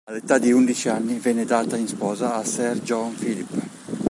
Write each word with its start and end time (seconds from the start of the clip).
All'età 0.09 0.39
di 0.39 0.51
undici 0.51 0.89
anni 0.89 1.19
venne 1.19 1.45
data 1.45 1.77
in 1.77 1.85
sposa 1.85 2.33
a 2.33 2.43
Sir 2.43 2.79
John 2.81 3.13
Philip. 3.13 3.69